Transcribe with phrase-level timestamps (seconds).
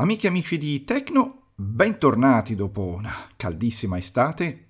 [0.00, 4.68] Amiche e amici di Tecno, bentornati dopo una caldissima estate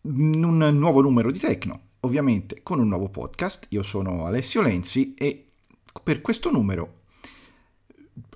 [0.00, 3.68] in un nuovo numero di Tecno, ovviamente con un nuovo podcast.
[3.68, 5.52] Io sono Alessio Lenzi e
[6.02, 7.02] per questo numero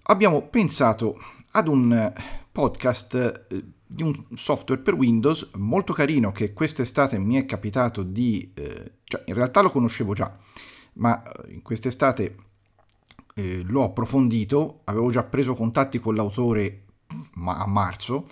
[0.03, 1.21] abbiamo pensato
[1.51, 2.13] ad un
[2.53, 8.53] podcast eh, di un software per Windows molto carino che quest'estate mi è capitato di...
[8.55, 10.33] Eh, cioè in realtà lo conoscevo già,
[10.93, 12.37] ma eh, in quest'estate
[13.39, 16.87] eh, l'ho approfondito, avevo già preso contatti con l'autore
[17.35, 18.27] ma a marzo,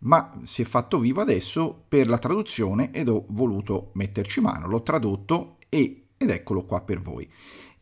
[0.00, 4.82] ma si è fatto vivo adesso per la traduzione ed ho voluto metterci mano, l'ho
[4.82, 7.30] tradotto e, ed eccolo qua per voi.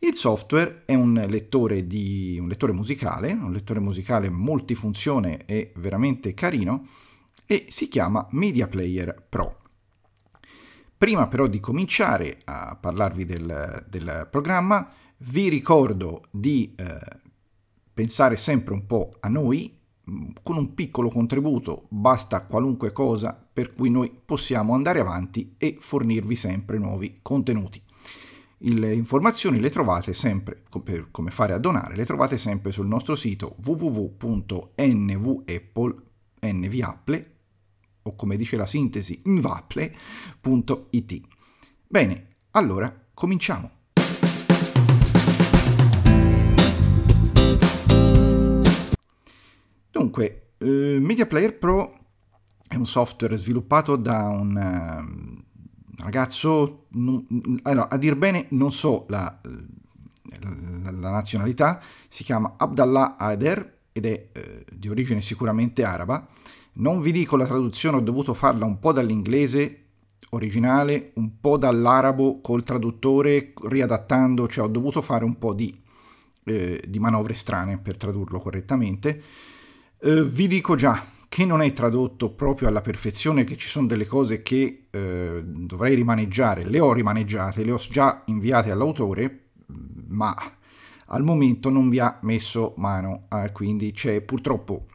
[0.01, 6.33] Il software è un lettore, di, un lettore musicale, un lettore musicale multifunzione e veramente
[6.33, 6.87] carino
[7.45, 9.57] e si chiama Media Player Pro.
[10.97, 16.97] Prima però di cominciare a parlarvi del, del programma, vi ricordo di eh,
[17.93, 19.77] pensare sempre un po' a noi,
[20.09, 25.77] mm, con un piccolo contributo basta qualunque cosa per cui noi possiamo andare avanti e
[25.79, 27.81] fornirvi sempre nuovi contenuti.
[28.61, 33.15] Le informazioni le trovate sempre, per come fare a donare, le trovate sempre sul nostro
[33.15, 34.15] sito www.nvapple,
[38.01, 41.21] o come dice la sintesi, nvaple.it.
[41.87, 43.78] Bene, allora cominciamo.
[49.99, 51.97] Dunque, eh, Media Player Pro
[52.65, 57.27] è un software sviluppato da un uh, ragazzo, non,
[57.63, 64.05] allora, a dir bene non so la, la, la, nazionalità, si chiama Abdallah Ader ed
[64.05, 66.25] è eh, di origine sicuramente araba.
[66.75, 69.87] Non vi dico la traduzione, ho dovuto farla un po' dall'inglese
[70.29, 75.77] originale, un po' dall'arabo col traduttore, riadattando, cioè ho dovuto fare un po' di,
[76.45, 79.23] eh, di manovre strane per tradurlo correttamente.
[80.01, 84.05] Eh, vi dico già che non è tradotto proprio alla perfezione, che ci sono delle
[84.05, 89.49] cose che eh, dovrei rimaneggiare, le ho rimaneggiate, le ho già inviate all'autore,
[90.07, 90.33] ma
[91.07, 94.85] al momento non vi ha messo mano, eh, quindi c'è purtroppo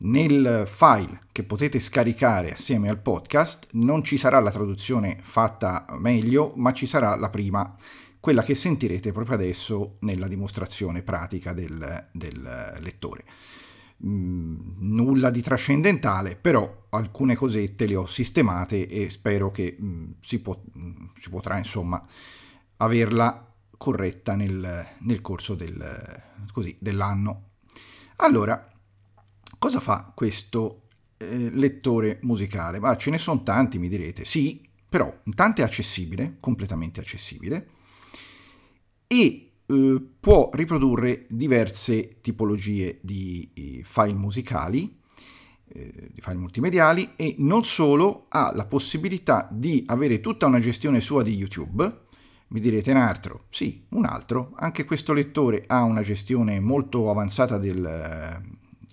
[0.00, 6.52] nel file che potete scaricare assieme al podcast non ci sarà la traduzione fatta meglio,
[6.56, 7.74] ma ci sarà la prima,
[8.20, 13.24] quella che sentirete proprio adesso nella dimostrazione pratica del, del lettore.
[14.06, 14.56] Mm,
[14.94, 20.38] nulla di trascendentale, però alcune cosette le ho sistemate e spero che mh, mm, si,
[20.38, 22.06] po- mh, mm, si, potrà insomma
[22.76, 23.44] averla
[23.76, 26.22] corretta nel, nel corso del,
[26.52, 27.50] così, dell'anno.
[28.16, 28.70] Allora,
[29.58, 30.82] cosa fa questo
[31.16, 32.78] eh, lettore musicale?
[32.78, 34.24] Ma ce ne sono tanti, mi direte.
[34.24, 37.68] Sì, però intanto è accessibile, completamente accessibile,
[39.08, 44.98] e eh, può riprodurre diverse tipologie di eh, file musicali,
[45.68, 51.00] eh, di file multimediali e non solo ha la possibilità di avere tutta una gestione
[51.00, 52.06] sua di YouTube.
[52.48, 53.44] Mi direte un altro?
[53.50, 54.52] Sì, un altro.
[54.56, 58.40] Anche questo lettore ha una gestione molto avanzata del,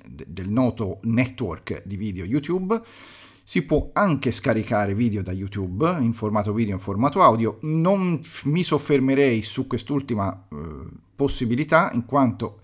[0.05, 2.81] del noto network di video YouTube
[3.47, 7.59] si può anche scaricare video da YouTube in formato video e in formato audio.
[7.61, 10.57] Non mi soffermerei su quest'ultima eh,
[11.15, 12.59] possibilità in quanto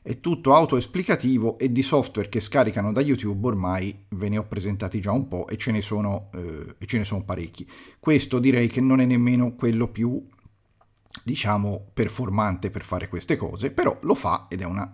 [0.00, 5.02] è tutto autoesplicativo e di software che scaricano da YouTube ormai ve ne ho presentati
[5.02, 7.68] già un po' e ce ne sono, eh, ce ne sono parecchi.
[8.00, 10.26] Questo direi che non è nemmeno quello più
[11.22, 14.90] diciamo performante per fare queste cose, però lo fa ed è una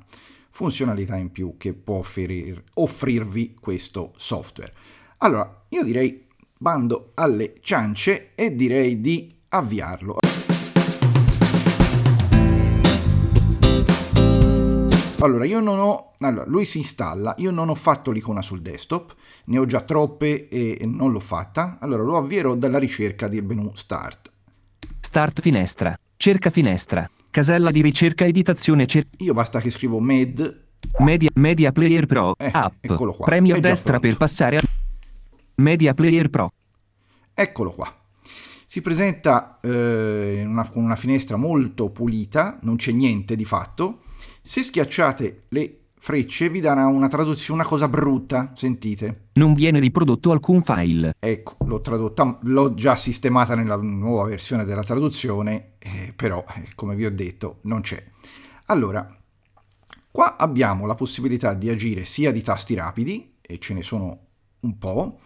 [0.50, 4.72] funzionalità in più che può offrir, offrirvi questo software.
[5.20, 10.18] Allora, io direi bando alle ciance e direi di avviarlo.
[15.20, 16.12] Allora, io non ho...
[16.20, 19.12] Allora, lui si installa, io non ho fatto l'icona sul desktop,
[19.46, 21.78] ne ho già troppe e non l'ho fatta.
[21.80, 24.30] Allora, lo avvierò dalla ricerca del menu Start.
[25.00, 29.10] Start finestra, cerca finestra, casella di ricerca editazione cerca...
[29.19, 30.66] Io basta che scrivo med...
[31.00, 32.87] Media, Media Player Pro, eh, app,
[33.25, 34.60] premio a destra per passare a...
[35.58, 36.52] Media Player Pro.
[37.34, 37.93] Eccolo qua.
[38.64, 44.02] Si presenta eh, una, con una finestra molto pulita, non c'è niente di fatto.
[44.40, 49.31] Se schiacciate le frecce vi darà una traduzione, una cosa brutta, sentite.
[49.32, 51.14] Non viene riprodotto alcun file.
[51.19, 56.94] Ecco, l'ho tradotta, l'ho già sistemata nella nuova versione della traduzione, eh, però eh, come
[56.94, 58.00] vi ho detto non c'è.
[58.66, 59.12] Allora,
[60.08, 64.26] qua abbiamo la possibilità di agire sia di tasti rapidi, e ce ne sono
[64.60, 65.19] un po',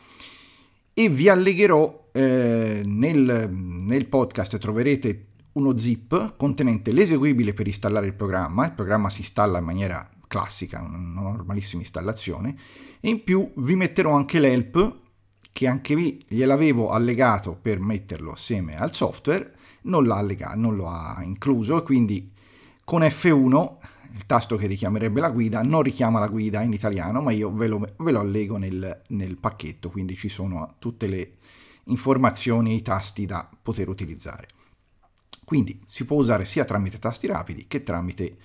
[0.94, 8.14] e vi allegherò eh, nel, nel podcast troverete uno zip contenente l'eseguibile per installare il
[8.14, 8.66] programma.
[8.66, 12.56] Il programma si installa in maniera classica, una normalissima installazione.
[13.00, 15.00] E in più vi metterò anche l'help,
[15.52, 20.88] che anche lì gliel'avevo allegato per metterlo assieme al software, non, l'ha allegato, non lo
[20.88, 22.32] ha incluso quindi
[22.84, 23.76] con F1
[24.14, 27.66] il tasto che richiamerebbe la guida non richiama la guida in italiano, ma io ve
[27.66, 31.32] lo, ve lo allego nel, nel pacchetto, quindi ci sono tutte le
[31.84, 34.48] informazioni e i tasti da poter utilizzare.
[35.44, 38.36] Quindi si può usare sia tramite tasti rapidi che tramite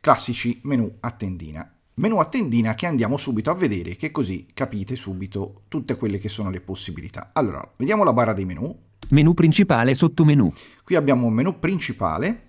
[0.00, 1.72] classici menu a tendina.
[1.94, 6.28] Menu a tendina che andiamo subito a vedere, che così capite subito tutte quelle che
[6.28, 7.30] sono le possibilità.
[7.32, 8.76] Allora, vediamo la barra dei menu.
[9.10, 10.52] Menu principale, sottomenu.
[10.84, 12.47] Qui abbiamo un menu principale,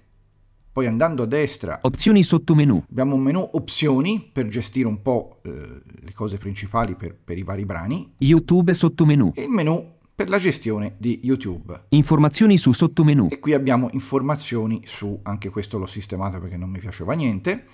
[0.71, 1.79] poi andando a destra...
[1.81, 2.83] Opzioni sottomenu.
[2.89, 7.43] Abbiamo un menu opzioni per gestire un po' eh, le cose principali per, per i
[7.43, 8.13] vari brani.
[8.17, 9.31] YouTube sottomenu.
[9.35, 11.85] E il menu per la gestione di YouTube.
[11.89, 13.27] Informazioni su sottomenu.
[13.31, 17.67] E qui abbiamo informazioni su, anche questo l'ho sistemato perché non mi piaceva niente,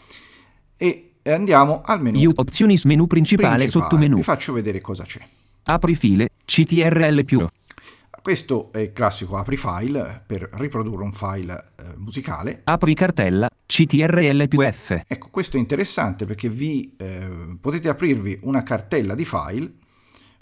[0.77, 2.19] e andiamo al menu.
[2.19, 4.18] You, opzioni menu principale, principale sottomenu.
[4.18, 5.21] Vi faccio vedere cosa c'è.
[5.63, 7.48] Apri file, CTRL più.
[8.25, 12.62] Questo è il classico apri file per riprodurre un file eh, musicale.
[12.63, 15.00] Apri cartella, CTRL più F.
[15.07, 19.74] Ecco, questo è interessante perché vi eh, potete aprirvi una cartella di file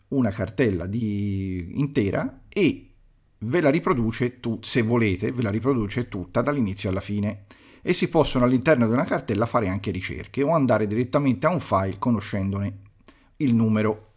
[0.07, 2.93] una cartella di, intera e
[3.39, 7.47] ve la riproduce, tu, se volete, ve la riproduce tutta dall'inizio alla fine
[7.81, 11.59] e si possono all'interno di una cartella fare anche ricerche o andare direttamente a un
[11.59, 12.77] file conoscendone
[13.37, 14.11] il numero.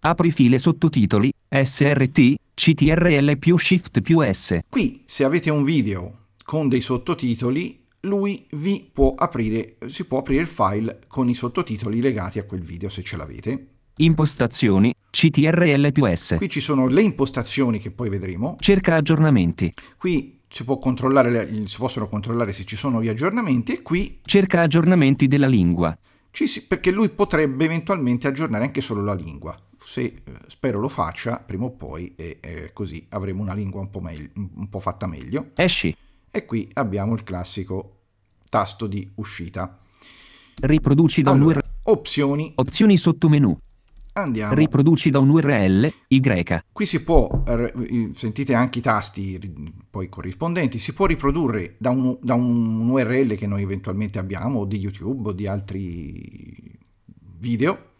[0.00, 4.58] Apri file sottotitoli, SRT, CTRL più Shift più S.
[4.68, 10.42] Qui, se avete un video con dei sottotitoli, lui vi può aprire, si può aprire
[10.42, 13.66] il file con i sottotitoli legati a quel video se ce l'avete.
[13.96, 16.36] Impostazioni, CTRL più S.
[16.36, 18.56] Qui ci sono le impostazioni che poi vedremo.
[18.58, 19.72] Cerca aggiornamenti.
[19.98, 24.20] Qui si, si possono controllare se ci sono gli aggiornamenti e qui...
[24.24, 25.96] Cerca aggiornamenti della lingua.
[26.30, 29.58] Si, perché lui potrebbe eventualmente aggiornare anche solo la lingua.
[29.84, 33.90] Se eh, spero lo faccia prima o poi e eh, così avremo una lingua un
[33.90, 35.50] po, meglio, un po' fatta meglio.
[35.54, 35.94] Esci.
[36.30, 37.98] E qui abbiamo il classico
[38.48, 39.78] tasto di uscita.
[40.60, 41.70] Riproduci da allora, un URL.
[41.84, 42.52] Opzioni.
[42.54, 43.56] Opzioni sottomenu.
[44.14, 44.54] Andiamo.
[44.54, 46.62] Riproduci da un URL, Y.
[46.70, 47.44] Qui si può,
[48.14, 49.40] sentite anche i tasti
[49.88, 54.64] poi corrispondenti, si può riprodurre da un, da un URL che noi eventualmente abbiamo, o
[54.66, 56.78] di YouTube o di altri
[57.38, 57.91] video.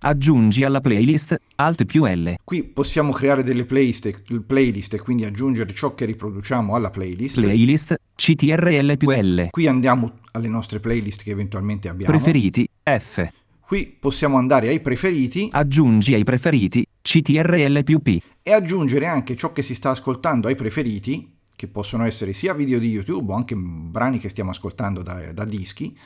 [0.00, 2.36] Aggiungi alla playlist Alt più L.
[2.44, 7.40] Qui possiamo creare delle playlist, playlist e quindi aggiungere ciò che riproduciamo alla playlist.
[7.40, 9.48] Playlist CTRL più L.
[9.50, 12.16] Qui andiamo alle nostre playlist che eventualmente abbiamo.
[12.16, 13.28] Preferiti F.
[13.60, 15.48] Qui possiamo andare ai preferiti.
[15.50, 18.20] Aggiungi ai preferiti CTRL più P.
[18.44, 22.78] E aggiungere anche ciò che si sta ascoltando ai preferiti, che possono essere sia video
[22.78, 25.98] di YouTube o anche brani che stiamo ascoltando da, da dischi.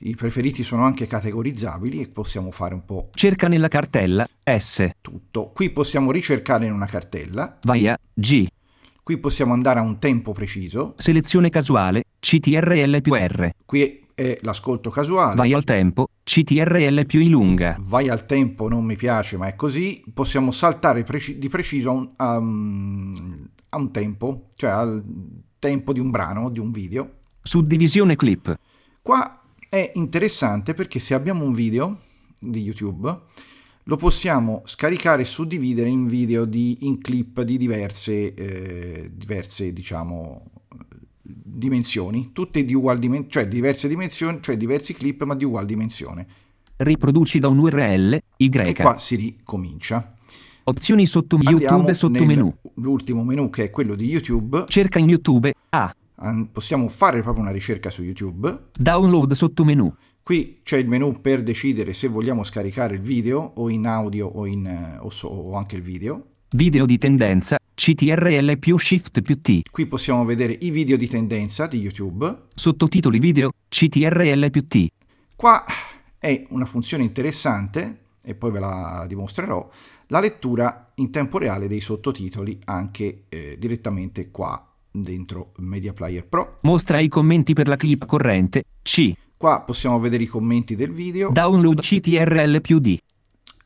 [0.00, 3.08] I preferiti sono anche categorizzabili e possiamo fare un po'.
[3.12, 4.90] Cerca nella cartella S.
[5.00, 5.50] Tutto.
[5.52, 7.58] Qui possiamo ricercare in una cartella.
[7.62, 8.46] Vai a G.
[9.02, 10.94] Qui possiamo andare a un tempo preciso.
[10.96, 13.50] Selezione casuale CTRL più R.
[13.64, 15.34] Qui è l'ascolto casuale.
[15.34, 17.76] Vai al tempo, CTRL più I lunga.
[17.80, 20.04] Vai al tempo, non mi piace, ma è così.
[20.12, 22.34] Possiamo saltare preci- di preciso a un, a,
[23.70, 25.02] a un tempo, cioè al
[25.58, 27.14] tempo di un brano, di un video.
[27.42, 28.56] Suddivisione clip.
[29.00, 29.37] Qua
[29.68, 31.98] è interessante perché se abbiamo un video
[32.38, 33.16] di YouTube
[33.84, 40.44] lo possiamo scaricare e suddividere in video di, in clip di diverse, eh, diverse diciamo,
[41.22, 46.26] dimensioni, tutte di uguale dimensione, cioè diverse dimensioni, cioè diversi clip ma di uguale dimensione.
[46.76, 48.50] Riproduci da un URL, Y.
[48.56, 50.14] E qua si ricomincia.
[50.64, 52.54] Opzioni sotto Andiamo YouTube sotto menu.
[52.74, 54.64] L'ultimo menu che è quello di YouTube.
[54.68, 55.94] Cerca in YouTube A.
[56.50, 58.70] Possiamo fare proprio una ricerca su YouTube.
[58.76, 59.94] Download sotto menu.
[60.20, 64.44] Qui c'è il menu per decidere se vogliamo scaricare il video o in audio o,
[64.44, 66.24] in, eh, o, so, o anche il video.
[66.50, 69.62] Video di tendenza, CTRL più Shift più T.
[69.70, 72.46] Qui possiamo vedere i video di tendenza di YouTube.
[72.54, 74.88] Sottotitoli video, CTRL più T.
[75.36, 75.64] Qua
[76.18, 79.66] è una funzione interessante, e poi ve la dimostrerò,
[80.08, 86.58] la lettura in tempo reale dei sottotitoli anche eh, direttamente qua dentro Media Player Pro.
[86.62, 89.12] Mostra i commenti per la clip corrente, C.
[89.36, 91.30] Qua possiamo vedere i commenti del video.
[91.30, 92.98] Download CTRL più D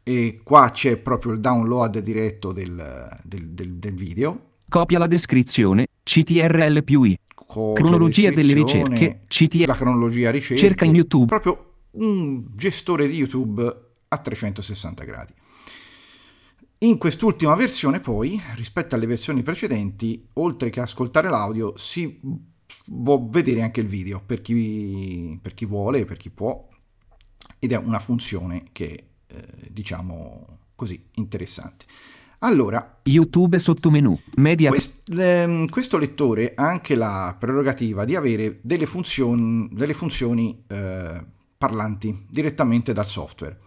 [0.05, 4.51] e qua c'è proprio il download diretto del, del, del, del video.
[4.69, 7.19] Copia la descrizione, CTRL più I.
[7.35, 9.67] Copia cronologia delle ricerche, CTRL.
[9.67, 10.63] La cronologia ricerche.
[10.63, 11.27] Cerca in YouTube.
[11.27, 13.63] Proprio un gestore di YouTube
[14.09, 15.35] a 360 gradi.
[16.83, 22.21] In quest'ultima versione poi, rispetto alle versioni precedenti, oltre che ascoltare l'audio, si
[22.85, 26.69] può vedere anche il video per chi, per chi vuole, per chi può
[27.61, 31.85] ed è una funzione che eh, diciamo così interessante.
[32.41, 34.71] Allora, YouTube sottomenu, media.
[34.71, 41.25] Quest, ehm, questo lettore ha anche la prerogativa di avere delle funzioni, delle funzioni eh,
[41.57, 43.61] parlanti direttamente dal software.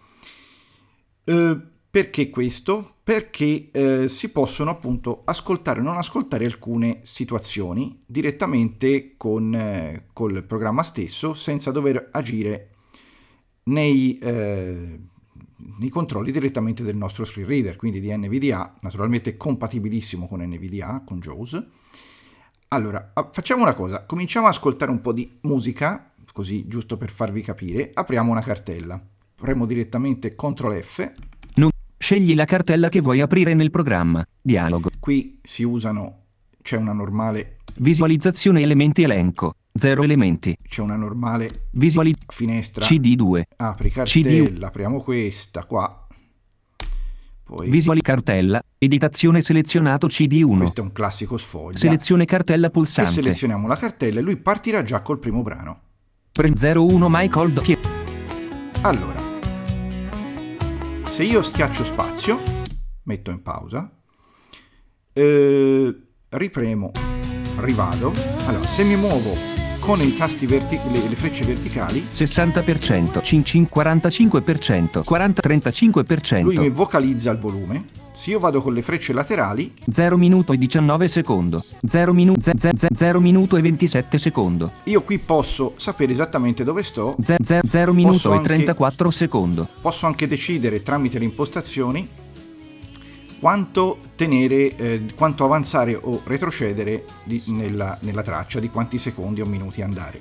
[1.24, 2.96] Eh, perché questo?
[3.02, 10.44] Perché eh, si possono appunto ascoltare o non ascoltare alcune situazioni direttamente con eh, col
[10.44, 12.72] programma stesso senza dover agire
[13.62, 15.00] nei, eh,
[15.78, 21.18] nei, controlli direttamente del nostro screen reader, quindi di NVDA, naturalmente compatibilissimo con NVDA, con
[21.18, 21.66] JAWS.
[22.68, 27.40] Allora, facciamo una cosa, cominciamo ad ascoltare un po' di musica, così giusto per farvi
[27.40, 29.02] capire, apriamo una cartella,
[29.34, 31.12] premo direttamente CTRL F
[31.98, 34.26] Scegli la cartella che vuoi aprire nel programma.
[34.40, 34.90] Dialogo.
[35.00, 36.24] Qui si usano,
[36.62, 39.54] c'è una normale visualizzazione elementi elenco.
[39.72, 40.56] Zero elementi.
[40.66, 42.86] C'è una normale Visuali- finestra.
[42.86, 43.42] CD2.
[43.56, 44.62] Apri cartella, CD...
[44.62, 46.06] apriamo questa qua.
[47.44, 47.68] Poi...
[47.68, 50.56] Visuali cartella, editazione selezionato CD1.
[50.56, 51.76] Questo è un classico sfoglio.
[51.76, 53.10] Selezione cartella pulsante.
[53.10, 55.80] E selezioniamo la cartella e lui partirà già col primo brano.
[56.32, 57.62] Pre 01 Michael Do-
[58.80, 59.35] Allora,
[61.16, 62.38] se io schiaccio spazio,
[63.04, 63.90] metto in pausa,
[65.14, 65.96] eh,
[66.28, 66.90] ripremo,
[67.56, 68.12] rivado,
[68.44, 69.34] allora se mi muovo
[69.78, 73.22] con i tasti verti- le, le, frecce verticali 60%,
[73.74, 76.42] 45%, 40-35%.
[76.42, 80.56] Lui mi vocalizza il volume se io vado con le frecce laterali 0 minuto e
[80.56, 81.62] 19 secondo.
[81.86, 84.72] 0, minu- 0 minuto e 27 secondo.
[84.84, 87.14] io qui posso sapere esattamente dove sto.
[87.22, 89.68] 0, 0 minuto e 34 secondo.
[89.82, 92.08] Posso anche decidere tramite le impostazioni
[93.38, 99.46] quanto tenere, eh, quanto avanzare o retrocedere di, nella, nella traccia, di quanti secondi o
[99.46, 100.18] minuti andare.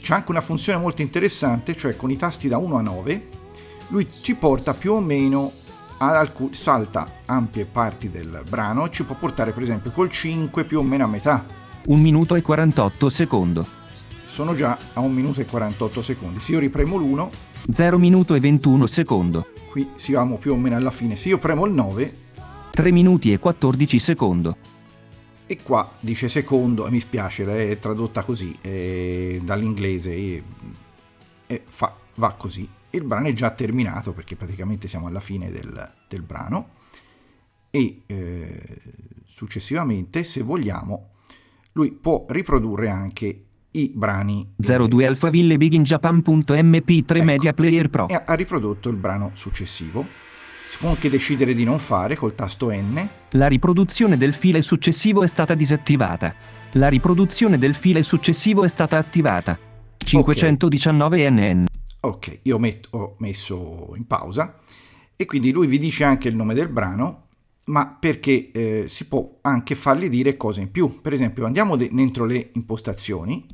[0.00, 3.28] C'è anche una funzione molto interessante, cioè con i tasti da 1 a 9,
[3.88, 5.50] lui ci porta più o meno
[5.98, 10.82] alcun, salta ampie parti del brano ci può portare per esempio col 5 più o
[10.82, 11.44] meno a metà.
[11.86, 13.66] 1 minuto e 48 secondo.
[14.24, 16.40] Sono già a 1 minuto e 48 secondi.
[16.40, 17.28] Se io ripremo l'1...
[17.70, 19.46] 0 minuto e 21 secondo.
[19.70, 21.16] Qui siamo più o meno alla fine.
[21.16, 22.16] Se io premo il 9...
[22.70, 24.56] 3 minuti e 14 secondo.
[25.46, 30.42] E qua dice secondo, e mi spiace, è tradotta così eh, dall'inglese e,
[31.46, 35.92] e fa, va così il brano è già terminato perché praticamente siamo alla fine del,
[36.08, 36.68] del brano.
[37.70, 38.62] E eh,
[39.26, 41.10] successivamente se vogliamo
[41.74, 48.08] lui può riprodurre anche i brani 02 Alphaville Big in Japan.mp3 ecco, Media Player Pro.
[48.08, 50.06] E ha riprodotto il brano successivo.
[50.68, 53.08] Si può anche decidere di non fare col tasto N.
[53.30, 56.34] La riproduzione del file successivo è stata disattivata.
[56.72, 59.58] La riproduzione del file successivo è stata attivata.
[59.96, 61.54] 519 okay.
[61.54, 61.64] NN
[62.04, 64.58] Ok, io met- ho messo in pausa
[65.16, 67.28] e quindi lui vi dice anche il nome del brano,
[67.66, 71.00] ma perché eh, si può anche fargli dire cose in più.
[71.00, 73.46] Per esempio, andiamo de- dentro le impostazioni.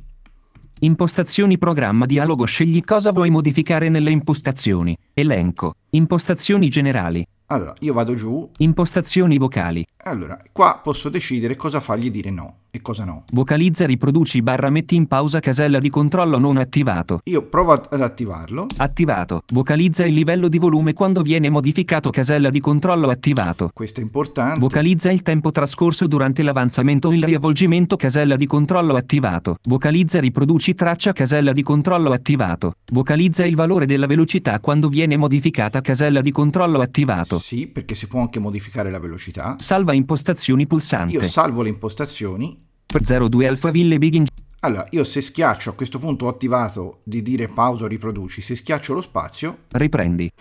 [0.79, 4.97] Impostazioni programma dialogo scegli cosa vuoi modificare nelle impostazioni.
[5.13, 5.75] Elenco.
[5.91, 7.25] Impostazioni generali.
[7.45, 8.49] Allora, io vado giù.
[8.57, 9.85] Impostazioni vocali.
[10.03, 13.25] Allora, qua posso decidere cosa fargli dire no e cosa no.
[13.33, 17.19] Vocalizza riproduci barra metti in pausa casella di controllo non attivato.
[17.25, 18.67] Io provo ad attivarlo.
[18.77, 19.41] Attivato.
[19.51, 23.69] Vocalizza il livello di volume quando viene modificato casella di controllo attivato.
[23.73, 24.59] Questo è importante.
[24.59, 29.57] Vocalizza il tempo trascorso durante l'avanzamento o il riavvolgimento casella di controllo attivato.
[29.63, 32.75] Vocalizza riproduci traccia casella di controllo attivato.
[32.91, 37.37] Vocalizza il valore della velocità quando viene modificata casella di controllo attivato.
[37.37, 39.55] Sì, perché si può anche modificare la velocità.
[39.59, 41.15] Salva impostazioni pulsante.
[41.15, 42.60] Io salvo le impostazioni
[42.91, 44.25] 02 Alphaville Begin.
[44.59, 48.55] Allora, io se schiaccio a questo punto ho attivato di dire pausa o riproduci, se
[48.55, 49.63] schiaccio lo spazio...
[49.71, 50.31] Riprendi.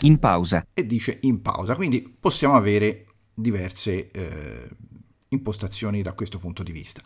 [0.00, 0.66] In pausa.
[0.74, 4.68] E dice in pausa, quindi possiamo avere diverse eh,
[5.28, 7.00] impostazioni da questo punto di vista.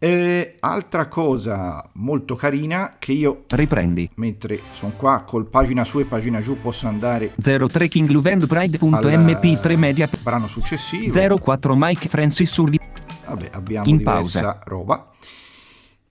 [0.00, 4.08] E altra cosa molto carina che io riprendi.
[4.14, 10.46] mentre sono qua col pagina su e pagina giù posso andare 0 trekkingluvenpride.mp3 media brano
[10.46, 11.38] successivo.
[11.38, 12.78] 04 Mike Francis Surdi.
[13.26, 14.62] Vabbè abbiamo In diversa pausa.
[14.66, 15.10] roba.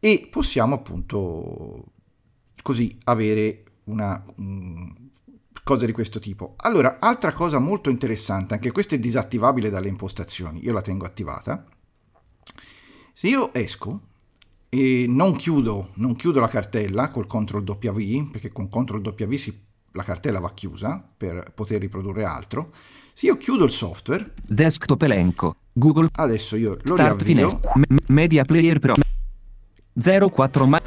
[0.01, 1.85] E possiamo appunto
[2.61, 4.93] così avere una um,
[5.63, 6.55] cosa di questo tipo.
[6.57, 11.63] Allora altra cosa molto interessante anche questa è disattivabile dalle impostazioni io la tengo attivata
[13.17, 13.99] se io esco
[14.69, 19.59] e non chiudo, non chiudo la cartella col CTRL W, perché con CTRL W si,
[19.93, 22.71] la cartella va chiusa per poter riprodurre altro,
[23.13, 24.33] se io chiudo il software...
[24.47, 26.09] Desktop elenco, Google...
[26.11, 27.59] Adesso io lo Start riavvio...
[27.73, 28.93] Me- Media Player Pro
[29.95, 30.79] 04 ma...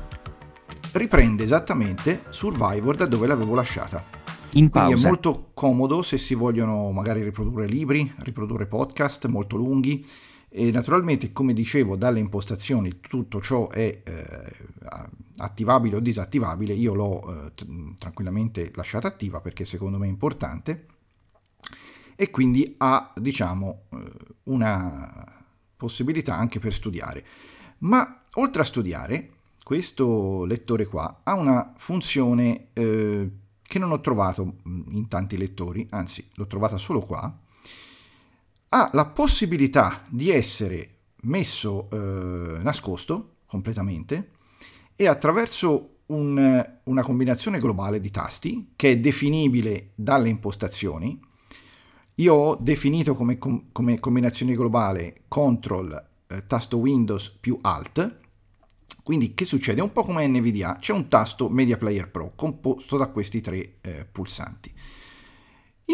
[0.92, 4.04] riprende esattamente Survivor da dove l'avevo lasciata.
[4.52, 5.08] In Quindi è pausa.
[5.08, 10.06] molto comodo se si vogliono magari riprodurre libri, riprodurre podcast molto lunghi
[10.52, 14.52] e naturalmente come dicevo dalle impostazioni tutto ciò è eh,
[15.36, 20.86] attivabile o disattivabile, io l'ho eh, t- tranquillamente lasciata attiva perché secondo me è importante
[22.16, 24.10] e quindi ha diciamo eh,
[24.44, 25.44] una
[25.76, 27.24] possibilità anche per studiare.
[27.78, 29.30] Ma oltre a studiare,
[29.62, 33.30] questo lettore qua ha una funzione eh,
[33.62, 37.32] che non ho trovato in tanti lettori, anzi l'ho trovata solo qua,
[38.72, 44.30] ha la possibilità di essere messo eh, nascosto completamente
[44.94, 51.20] e attraverso un- una combinazione globale di tasti che è definibile dalle impostazioni.
[52.16, 58.18] Io ho definito come, com- come combinazione globale CTRL eh, tasto Windows più Alt.
[59.02, 59.80] Quindi che succede?
[59.80, 64.06] Un po' come NVDA, c'è un tasto Media Player Pro composto da questi tre eh,
[64.10, 64.72] pulsanti.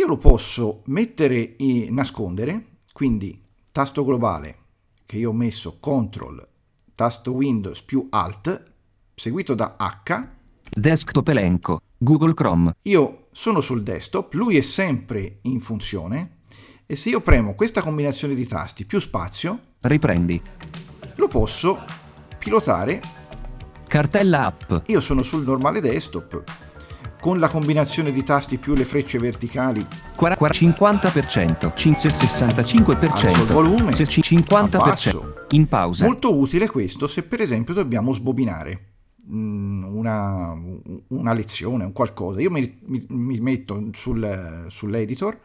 [0.07, 4.59] Io lo posso mettere e nascondere, quindi tasto globale
[5.05, 6.47] che io ho messo CTRL
[6.95, 8.71] tasto Windows più Alt
[9.17, 10.29] seguito da H.
[10.71, 11.81] Desktop elenco.
[11.99, 12.77] Google Chrome.
[12.83, 16.37] Io sono sul desktop, lui è sempre in funzione
[16.87, 20.41] e se io premo questa combinazione di tasti più spazio, Riprendi.
[21.17, 21.85] lo posso
[22.39, 23.03] pilotare.
[23.89, 24.73] Cartella app.
[24.87, 26.66] Io sono sul normale desktop
[27.27, 31.73] con la combinazione di tasti più le frecce verticali Quara- quara- 50%.
[31.75, 33.11] Cinze 65%.
[33.11, 34.77] Alzo il volume, Se- 50%.
[34.77, 35.33] abbasso.
[35.51, 36.07] In pausa.
[36.07, 38.93] Molto utile questo se per esempio dobbiamo sbobinare
[39.29, 40.55] mm, una,
[41.09, 42.41] una lezione, un qualcosa.
[42.41, 45.37] Io mi, mi- mi metto sul- sull'editor,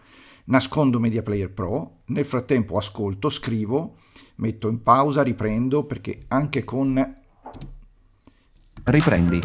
[0.45, 3.95] nascondo Media Player Pro, nel frattempo ascolto, scrivo,
[4.35, 7.15] metto in pausa, riprendo perché anche con,
[8.83, 9.39] Riprendi.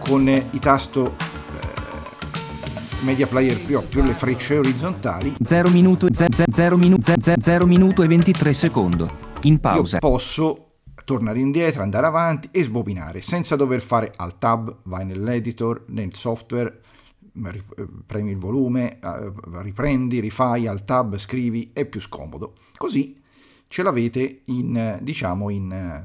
[0.00, 1.31] con i tasto
[3.02, 8.52] Media Player più, più le frecce orizzontali 0 minuto 0 minuto 0 minuto e 23
[8.52, 9.10] secondo.
[9.42, 9.98] In pausa.
[10.00, 10.66] Io posso
[11.04, 16.80] tornare indietro, andare avanti e sbobinare senza dover fare alt tab, vai nell'editor, nel software,
[18.06, 22.54] premi il volume, eh, riprendi, rifai, alt tab, scrivi, è più scomodo.
[22.76, 23.20] Così
[23.66, 26.04] ce l'avete in, diciamo, in,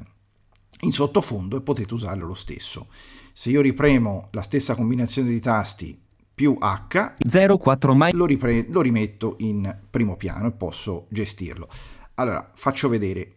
[0.80, 2.88] in sottofondo e potete usarlo lo stesso.
[3.32, 6.06] Se io ripremo la stessa combinazione di tasti
[6.38, 7.14] più H,
[7.58, 8.12] 04 mai.
[8.12, 11.68] lo, ripre- lo rimetto in primo piano e posso gestirlo.
[12.14, 13.28] Allora, faccio vedere.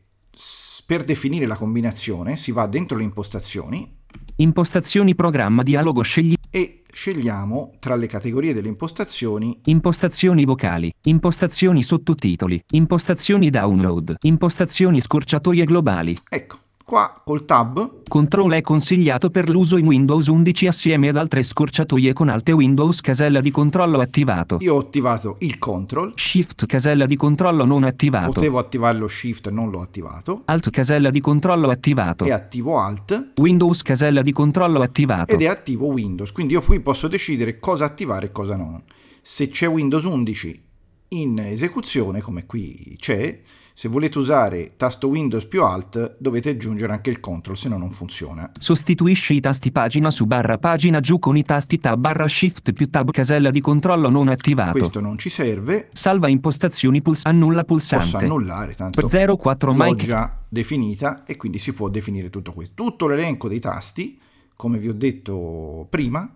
[0.85, 3.97] Per definire la combinazione si va dentro le impostazioni
[4.35, 6.35] Impostazioni programma dialogo scegli.
[6.51, 10.93] e scegliamo tra le categorie delle impostazioni Impostazioni vocali.
[11.05, 12.61] Impostazioni sottotitoli.
[12.73, 14.17] Impostazioni download.
[14.21, 16.15] Impostazioni scorciatoie globali.
[16.29, 21.43] Ecco, qua col tab Control è consigliato per l'uso in Windows 11 assieme ad altre
[21.43, 24.57] scorciatoie con Alt e Windows casella di controllo attivato.
[24.59, 28.31] io ho attivato il control, Shift casella di controllo non attivato.
[28.31, 32.25] potevo attivare lo shift, non l'ho attivato, Alt casella di controllo attivato.
[32.25, 35.33] e attivo alt Windows casella di controllo attivato.
[35.33, 38.81] ed è attivo Windows, quindi io qui posso decidere cosa attivare e cosa non.
[39.21, 40.63] Se c'è Windows 11
[41.09, 43.39] in esecuzione, come qui c'è,
[43.81, 47.89] se volete usare tasto Windows più Alt dovete aggiungere anche il control, se no non
[47.89, 48.51] funziona.
[48.59, 52.91] Sostituisci i tasti pagina su barra pagina giù con i tasti tab barra shift più
[52.91, 54.73] tab casella di controllo non attivato.
[54.73, 58.25] Questo non ci serve, Salva impostazioni puls annulla posso pulsante.
[58.25, 62.73] annullare, tanto 04 l'ho mic già definita e quindi si può definire tutto questo.
[62.75, 64.21] Tutto l'elenco dei tasti,
[64.55, 66.31] come vi ho detto prima,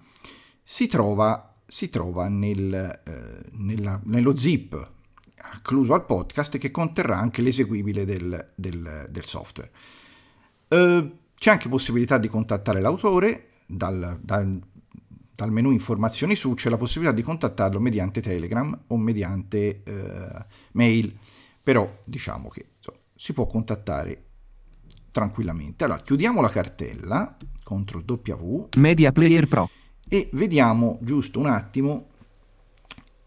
[0.63, 4.93] si trova, si trova nel, eh, nella- nello zip
[5.51, 9.71] accluso al podcast che conterrà anche l'eseguibile del, del- del software.
[10.67, 14.59] Eh, c'è anche possibilità di contattare l'autore dal, dal-
[15.35, 21.17] dal menu informazioni su c'è la possibilità di contattarlo mediante Telegram o mediante eh, mail,
[21.61, 24.23] però diciamo che insomma, si può contattare
[25.11, 25.83] tranquillamente.
[25.83, 29.69] Allora, chiudiamo la cartella, CTRL W, Media Player Pro.
[30.07, 32.09] e vediamo giusto un attimo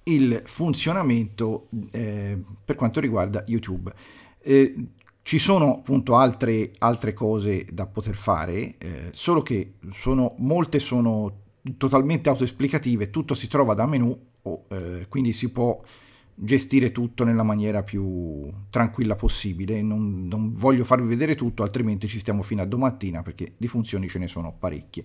[0.08, 3.92] il funzionamento eh, per quanto riguarda YouTube.
[4.40, 4.74] Eh,
[5.22, 11.40] ci sono appunto altre, altre cose da poter fare, eh, solo che sono, molte sono
[11.76, 15.78] totalmente autoesplicative, tutto si trova da menu, o, eh, quindi si può
[16.34, 19.82] gestire tutto nella maniera più tranquilla possibile.
[19.82, 24.08] Non, non voglio farvi vedere tutto, altrimenti ci stiamo fino a domattina perché di funzioni
[24.08, 25.04] ce ne sono parecchie.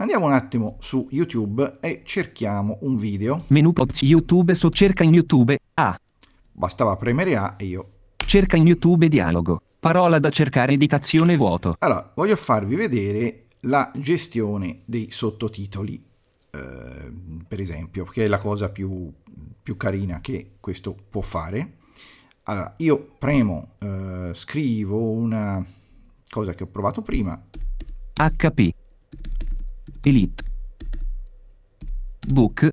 [0.00, 3.44] Andiamo un attimo su YouTube e cerchiamo un video.
[3.48, 5.58] Menu Ops YouTube so cerca in YouTube.
[5.74, 6.00] A.
[6.52, 9.60] Bastava premere A e io Cerca in YouTube dialogo.
[9.78, 11.76] Parola da cercare editazione vuoto.
[11.80, 16.02] Allora, voglio farvi vedere la gestione dei sottotitoli,
[16.50, 17.12] eh,
[17.46, 19.12] per esempio, che è la cosa più,
[19.62, 21.74] più carina che questo può fare.
[22.44, 25.62] Allora, io premo, eh, scrivo una
[26.30, 27.38] cosa che ho provato prima.
[28.14, 28.79] HP.
[30.02, 30.42] Elite.
[32.32, 32.72] Book.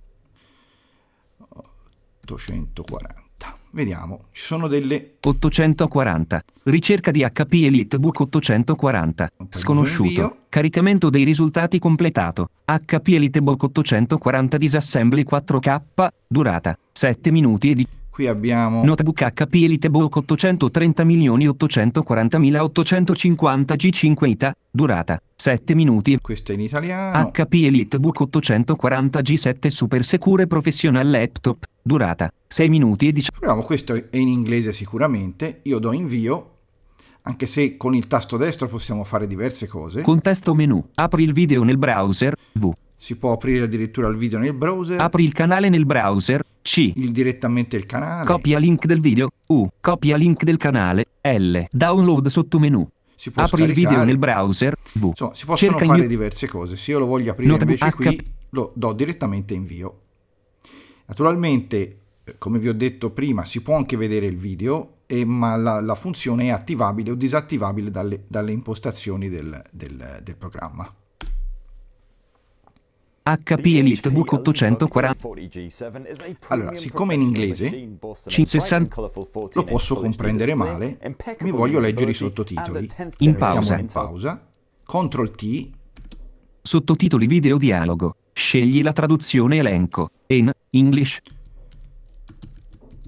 [2.26, 3.58] 840.
[3.72, 6.44] Vediamo, ci sono delle 840.
[6.64, 9.30] Ricerca di HP Elite Book 840.
[9.38, 10.38] Un po' di Sconosciuto.
[10.50, 12.50] Caricamento dei risultati completato.
[12.66, 15.82] HP Elite Book 840 Disassembly 4K.
[16.28, 17.88] Durata 7 minuti e di
[18.18, 26.18] qui abbiamo Notebook HP EliteBook 830 840.850 G5 ITA, durata 7 minuti.
[26.20, 27.30] questo è in italiano.
[27.30, 33.38] HP EliteBook 840 G7 Super Secure Professional Laptop, durata 6 minuti e 19.
[33.38, 35.60] Proviamo, questo è in inglese sicuramente.
[35.64, 36.54] Io do invio,
[37.22, 40.02] anche se con il tasto destro possiamo fare diverse cose.
[40.02, 40.84] Contesto menu.
[40.96, 42.36] Apri il video nel browser.
[42.54, 42.72] V.
[43.00, 46.44] Si può aprire addirittura il video nel browser, Apri il canale nel browser.
[46.64, 46.92] C.
[46.96, 48.26] il direttamente il canale.
[48.26, 49.30] Copia link del video.
[49.48, 49.68] U.
[49.80, 51.06] Copia link del canale.
[51.22, 51.60] L.
[51.72, 52.90] Download sottomenu.
[53.16, 54.06] Si può Apri il video scaricare.
[54.08, 54.76] nel browser.
[54.94, 55.04] V.
[55.06, 56.76] Insomma, si possono Cerca fare in- diverse cose.
[56.76, 58.28] Se io lo voglio aprire Notebook invece qui, HP.
[58.50, 60.00] lo do direttamente invio.
[61.06, 65.56] Naturalmente, eh, come vi ho detto prima, si può anche vedere il video, e- ma
[65.56, 70.92] la, la funzione è attivabile o disattivabile dalle, dalle impostazioni del, del- del programma.
[73.36, 75.28] HP EliteBook 840.
[76.48, 77.98] Allora, siccome in inglese
[79.54, 80.98] Lo posso comprendere male,
[81.40, 82.90] mi voglio leggere i sottotitoli.
[83.20, 83.78] In pausa.
[83.78, 84.48] in pausa.
[84.84, 85.70] Ctrl T,
[86.62, 88.16] Sottotitoli video dialogo.
[88.32, 90.12] Scegli la traduzione elenco.
[90.28, 91.20] In English.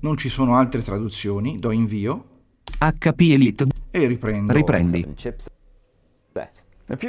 [0.02, 2.26] non ci sono altre traduzioni, do invio
[2.78, 3.66] HP Elite.
[3.92, 4.54] e riprendo.
[4.54, 5.06] Riprendi.
[6.92, 7.04] If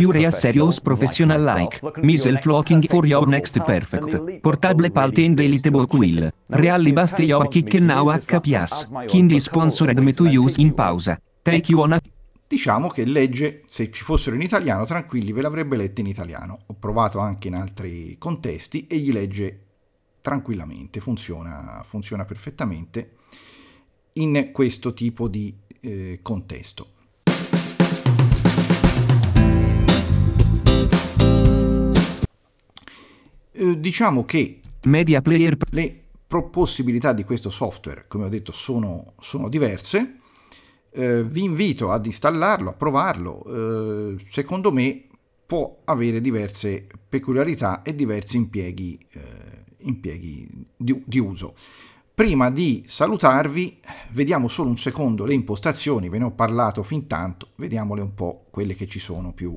[0.00, 5.44] you're a serious professional like myself looking for your next perfect portable palte in the
[5.44, 8.90] Elitebook will Really bust your kick now HPS.
[9.06, 11.20] Kindly sponsored me to use in pausa.
[11.42, 12.00] Take you on a
[12.48, 16.62] Diciamo che legge, se ci fossero in italiano, tranquilli, ve l'avrebbe letta in italiano.
[16.66, 19.66] Ho provato anche in altri contesti e gli legge
[20.20, 23.12] tranquillamente, funziona, funziona perfettamente
[24.14, 26.94] in questo tipo di eh, contesto.
[33.60, 35.54] Eh, diciamo che media player.
[35.72, 36.04] le
[36.50, 40.16] possibilità di questo software, come ho detto, sono, sono diverse.
[40.92, 44.14] Eh, vi invito ad installarlo, a provarlo.
[44.14, 45.08] Eh, secondo me
[45.44, 51.54] può avere diverse peculiarità e diversi impieghi, eh, impieghi di, di uso.
[52.14, 53.78] Prima di salutarvi,
[54.12, 58.46] vediamo solo un secondo le impostazioni, ve ne ho parlato fin tanto, vediamole un po'
[58.50, 59.54] quelle che ci sono più.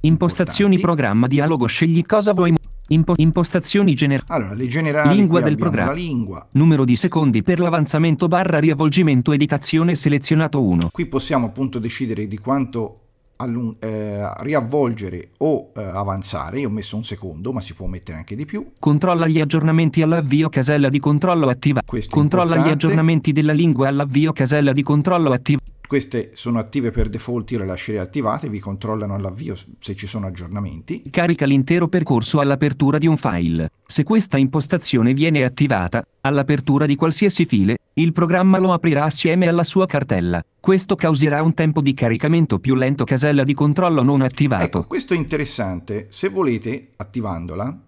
[0.00, 0.80] Impostazioni importanti.
[0.80, 1.66] programma dialogo.
[1.66, 2.55] Scegli cosa vuoi.
[2.88, 4.26] Impo- impostazioni generali.
[4.28, 5.92] Allora, le generali Lingua del programma.
[5.92, 6.46] Lingua.
[6.52, 10.90] Numero di secondi per l'avanzamento barra riavvolgimento editazione selezionato 1.
[10.92, 13.00] Qui possiamo appunto decidere di quanto
[13.38, 16.60] allung- eh, riavvolgere o eh, avanzare.
[16.60, 18.70] Io ho messo un secondo, ma si può mettere anche di più.
[18.78, 21.82] Controlla gli aggiornamenti all'avvio casella di controllo attiva.
[21.84, 25.60] Questo Controlla gli aggiornamenti della lingua all'avvio casella di controllo attiva.
[25.86, 30.26] Queste sono attive per default, io le lascerei attivate, vi controllano all'avvio se ci sono
[30.26, 31.02] aggiornamenti.
[31.10, 33.70] Carica l'intero percorso all'apertura di un file.
[33.86, 39.62] Se questa impostazione viene attivata, all'apertura di qualsiasi file, il programma lo aprirà assieme alla
[39.62, 40.44] sua cartella.
[40.58, 44.64] Questo causerà un tempo di caricamento più lento casella di controllo non attivato.
[44.64, 46.06] Ecco, questo è interessante.
[46.10, 47.80] Se volete, attivandola,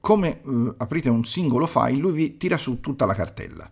[0.00, 3.70] come eh, aprite un singolo file, lui vi tira su tutta la cartella.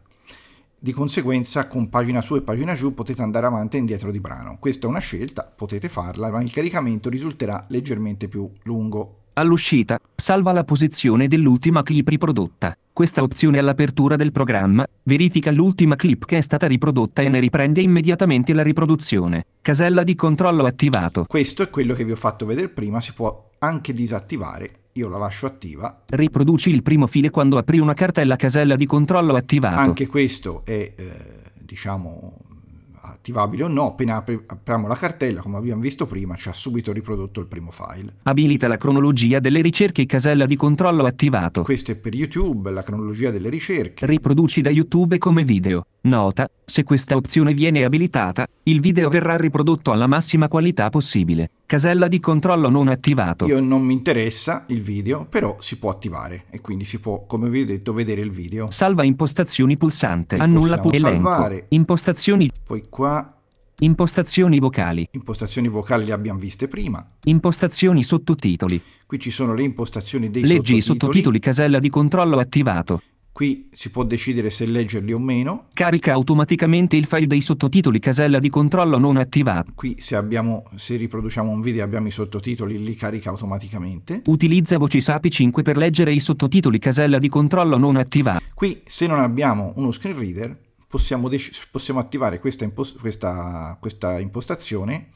[0.87, 4.57] Di conseguenza, con pagina su e pagina giù potete andare avanti e indietro di brano.
[4.61, 9.23] Questa è una scelta, potete farla, ma il caricamento risulterà leggermente più lungo.
[9.33, 12.79] All'uscita, salva la posizione dell'ultima clip riprodotta.
[12.93, 17.81] Questa opzione all'apertura del programma verifica l'ultima clip che è stata riprodotta e ne riprende
[17.81, 19.47] immediatamente la riproduzione.
[19.63, 21.25] Casella di controllo attivato.
[21.27, 24.71] Questo è quello che vi ho fatto vedere prima, si può anche disattivare.
[24.97, 26.05] Io la lascio attiva.
[26.07, 29.79] Riproduci il primo file quando apri una cartella casella di controllo attivato.
[29.79, 31.15] Anche questo è, eh,
[31.61, 32.39] diciamo,
[33.03, 33.89] attivabile o no.
[33.89, 37.71] Appena apri- apriamo la cartella, come abbiamo visto prima, ci ha subito riprodotto il primo
[37.71, 38.15] file.
[38.23, 41.63] Abilita la cronologia delle ricerche casella di controllo attivato.
[41.63, 44.07] Questo è per YouTube, la cronologia delle ricerche.
[44.07, 45.85] Riproduci da YouTube come video.
[46.07, 51.51] Nota, se questa opzione viene abilitata, il video verrà riprodotto alla massima qualità possibile.
[51.67, 53.47] Casella di controllo non attivato.
[53.47, 57.49] Io non mi interessa il video, però si può attivare e quindi si può, come
[57.51, 58.71] vi ho detto, vedere il video.
[58.71, 60.37] Salva impostazioni pulsante.
[60.37, 61.65] Annulla Possiamo pu- elenco.
[61.71, 62.51] Impostazioni.
[62.65, 63.37] Poi qua
[63.79, 65.07] Impostazioni vocali.
[65.11, 67.07] Impostazioni vocali le abbiamo viste prima.
[67.25, 68.81] Impostazioni sottotitoli.
[69.05, 70.79] Qui ci sono le impostazioni dei Leggi sottotitoli.
[70.79, 73.03] i sottotitoli casella di controllo attivato.
[73.37, 75.67] Qui si può decidere se leggerli o meno.
[75.75, 79.73] Carica automaticamente il file dei sottotitoli casella di controllo non attivato.
[79.75, 84.23] Qui se, abbiamo, se riproduciamo un video e abbiamo i sottotitoli li carica automaticamente.
[84.25, 88.43] Utilizza voci SAPI 5 per leggere i sottotitoli casella di controllo non attivato.
[88.55, 94.19] Qui se non abbiamo uno screen reader possiamo, dec- possiamo attivare questa, impos- questa, questa
[94.19, 95.09] impostazione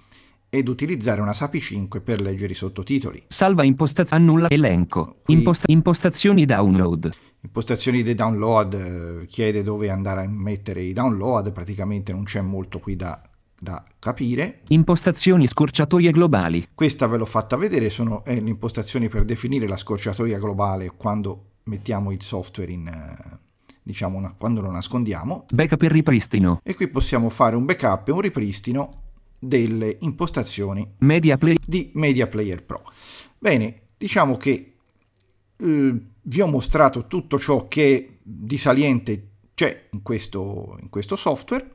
[0.50, 3.22] ed utilizzare una SAPI 5 per leggere i sottotitoli.
[3.28, 5.20] Salva impostazione, annulla elenco.
[5.22, 7.10] Qui- Imposta- impostazioni download.
[7.42, 8.74] Impostazioni dei download
[9.22, 13.20] eh, chiede dove andare a mettere i download, praticamente non c'è molto qui da,
[13.58, 14.60] da capire.
[14.68, 16.68] Impostazioni scorciatoie globali.
[16.74, 21.44] Questa ve l'ho fatta vedere, sono eh, le impostazioni per definire la scorciatoia globale quando
[21.64, 23.38] mettiamo il software in, eh,
[23.82, 25.46] diciamo, una- quando lo nascondiamo.
[25.50, 26.60] Backup e ripristino.
[26.62, 28.90] E qui possiamo fare un backup e un ripristino
[29.38, 31.56] delle impostazioni Media play.
[31.66, 32.82] di Media Player Pro.
[33.38, 34.74] Bene, diciamo che
[35.56, 41.70] eh, vi ho mostrato tutto ciò che di saliente c'è in questo, in questo software.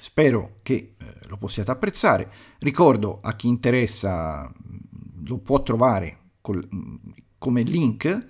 [0.00, 2.30] Spero che eh, lo possiate apprezzare.
[2.58, 4.52] Ricordo a chi interessa
[5.24, 6.68] lo può trovare col-
[7.38, 8.26] come link,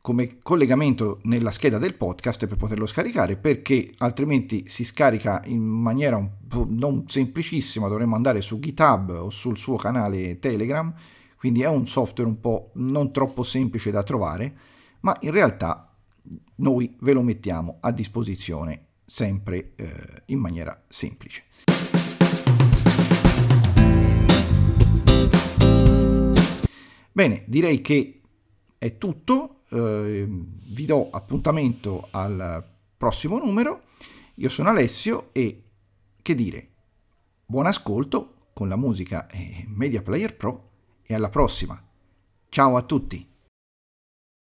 [0.00, 6.16] come collegamento nella scheda del podcast per poterlo scaricare perché altrimenti si scarica in maniera
[6.68, 10.92] non semplicissima, dovremmo andare su GitHub o sul suo canale Telegram,
[11.40, 14.54] quindi è un software un po' non troppo semplice da trovare,
[15.00, 15.90] ma in realtà
[16.56, 21.44] noi ve lo mettiamo a disposizione sempre eh, in maniera semplice.
[27.10, 28.20] Bene, direi che
[28.76, 32.62] è tutto, eh, vi do appuntamento al
[32.98, 33.84] prossimo numero,
[34.34, 35.62] io sono Alessio e
[36.20, 36.68] che dire,
[37.46, 40.68] buon ascolto con la musica e Media Player Pro
[41.10, 41.76] e alla prossima.
[42.48, 43.29] Ciao a tutti!